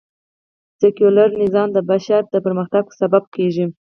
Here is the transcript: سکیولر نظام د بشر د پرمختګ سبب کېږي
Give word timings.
سکیولر 0.81 1.29
نظام 1.43 1.69
د 1.73 1.77
بشر 1.89 2.21
د 2.33 2.35
پرمختګ 2.45 2.83
سبب 2.99 3.23
کېږي 3.35 3.65